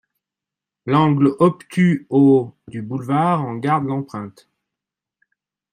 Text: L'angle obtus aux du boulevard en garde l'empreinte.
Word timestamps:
L'angle 0.87 1.35
obtus 1.37 2.07
aux 2.09 2.55
du 2.67 2.81
boulevard 2.81 3.43
en 3.45 3.53
garde 3.57 3.85
l'empreinte. 3.85 4.49